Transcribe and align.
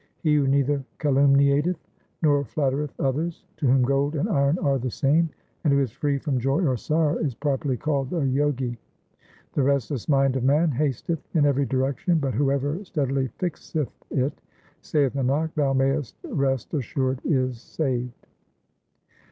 He 0.17 0.33
who 0.33 0.47
neither 0.47 0.83
calumniateth 0.97 1.77
nor 2.23 2.43
flattereth 2.43 2.99
others, 2.99 3.45
to 3.57 3.67
whom 3.67 3.83
gold 3.83 4.15
and 4.15 4.27
iron 4.29 4.57
are 4.57 4.79
the 4.79 4.89
same, 4.89 5.29
And 5.63 5.71
who 5.71 5.79
is 5.79 5.91
free 5.91 6.17
from 6.17 6.39
joy 6.39 6.65
or 6.65 6.75
sorrow, 6.75 7.17
is 7.19 7.35
properly 7.35 7.77
called 7.77 8.11
a 8.11 8.25
Jogi. 8.25 8.79
The 9.53 9.61
restless 9.61 10.09
mind 10.09 10.35
of 10.35 10.43
man 10.43 10.71
hasteth 10.71 11.19
in 11.35 11.45
every 11.45 11.67
direction, 11.67 12.17
but 12.17 12.33
whoever 12.33 12.83
steadily 12.83 13.27
fixeth 13.37 13.93
it, 14.09 14.33
Saith 14.81 15.13
Nanak, 15.13 15.53
thou 15.53 15.71
mayest 15.71 16.15
rest 16.23 16.73
assured 16.73 17.21
is 17.23 17.61
saved. 17.61 18.25